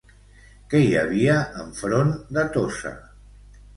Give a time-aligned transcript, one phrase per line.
[0.71, 2.95] Què hi havia enfront de Tossa?